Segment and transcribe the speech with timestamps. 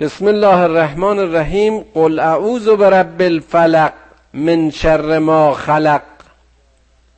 [0.00, 1.80] بسم الله الرحمن الرحیم.
[1.94, 3.92] قل اعوذ برب الفلق
[4.32, 6.02] من شر ما خلق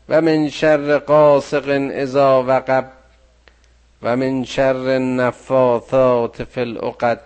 [0.09, 2.85] و من شر قاسق اذا وقب
[4.03, 7.21] و من شر النفاثات فی العقد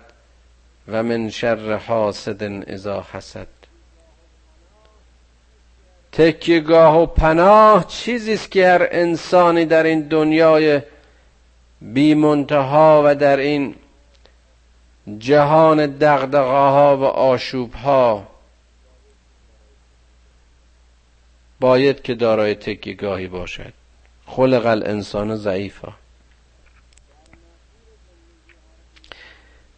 [0.88, 3.46] و من شر حاسد اذا حسد.
[6.12, 10.82] تکیگاه و پناه چیزی است که هر انسانی در این دنیای
[11.80, 13.74] بی منتها و در این
[15.18, 18.26] جهان دغدغه ها و آشوب ها
[21.60, 23.72] باید که دارای تکیگاهی باشد.
[24.26, 25.92] خلق الانسان ضعیفا.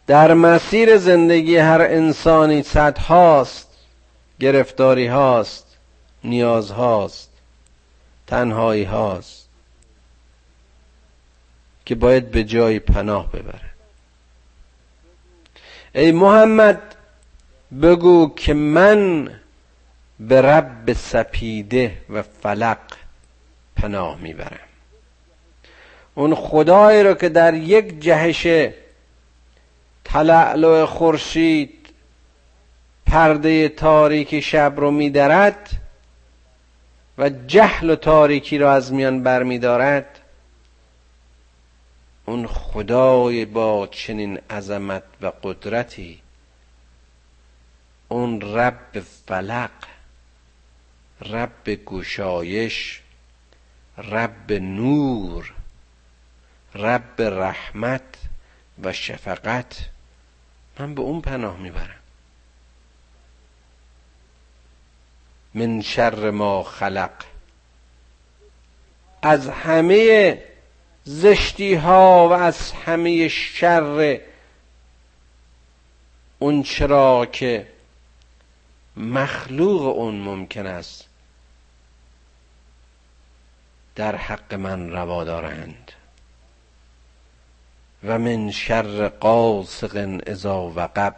[0.07, 3.67] در مسیر زندگی هر انسانی صد هاست
[4.39, 5.77] گرفتاری هاست
[6.23, 7.29] نیاز هاست
[8.27, 9.49] تنهایی هاست
[11.85, 13.42] که باید به جای پناه ببره
[15.95, 16.95] ای محمد
[17.81, 19.29] بگو که من
[20.19, 22.77] به رب سپیده و فلق
[23.75, 24.59] پناه می‌برم.
[26.15, 28.71] اون خدایی رو که در یک جهش
[30.05, 31.73] تلعلو خورشید
[33.05, 35.69] پرده تاریکی شب رو میدرد
[37.17, 40.12] و جهل و تاریکی را از میان برمیدارد
[42.25, 46.21] اون خدای با چنین عظمت و قدرتی
[48.07, 49.71] اون رب فلق
[51.21, 53.01] رب گشایش
[53.97, 55.53] رب نور
[56.75, 58.15] رب رحمت
[58.83, 59.89] و شفقت
[60.79, 61.99] من به اون پناه می‌برم.
[65.53, 67.11] من شر ما خلق.
[69.21, 70.43] از همه
[71.05, 74.19] زشتی ها و از همه شر
[76.39, 77.67] اون چرا که
[78.97, 81.05] مخلوق اون ممکن است
[83.95, 85.91] در حق من روا دارند.
[88.03, 91.15] و من شر قاسق اذا وقب.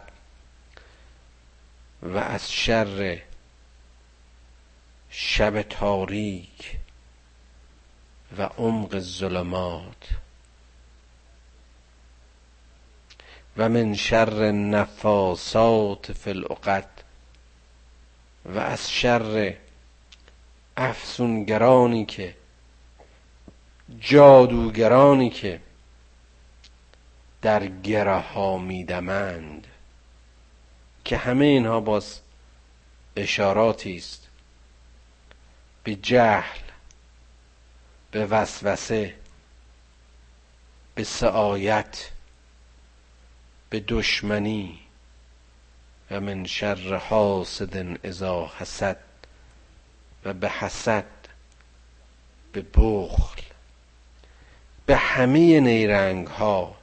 [2.02, 3.18] و از شر
[5.10, 6.76] شب تاریک
[8.38, 10.08] و عمق الظلمات.
[13.56, 16.88] و من شر نفاسات فی العقد.
[18.44, 19.54] و از شر
[20.76, 22.34] افسونگرانی که
[24.00, 25.60] جادوگرانی که
[27.42, 29.66] در گره ها میدمند.
[31.04, 32.20] که همه اینها باز
[33.16, 34.28] اشاراتی است.
[35.84, 36.65] به جهل
[38.16, 39.14] به وسوسه
[40.94, 42.10] به سعایت
[43.70, 44.78] به دشمنی.
[46.10, 48.96] و من شر حاسد اذا حسد
[50.24, 51.06] و به حسد
[52.52, 53.42] به بخل.
[54.86, 56.76] به همه نیرنگ ها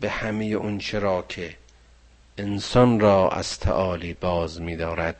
[0.00, 1.56] به همه اون چرا که
[2.38, 5.16] انسان را از تعالی باز می‌دارد.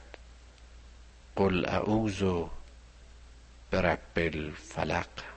[1.36, 2.22] قل اعوذ
[3.72, 5.31] برب الفلق.